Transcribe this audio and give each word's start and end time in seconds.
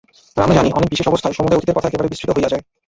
আর 0.35 0.41
আমরা 0.45 0.57
জানি, 0.59 0.69
অনেক 0.77 0.89
বিশেষ 0.93 1.05
অবস্থায় 1.11 1.35
সমুদয় 1.37 1.57
অতীতের 1.57 1.75
কথা 1.77 1.89
একেবারে 1.89 2.11
বিস্মৃত 2.11 2.31
হইয়া 2.35 2.51
যায়। 2.53 2.63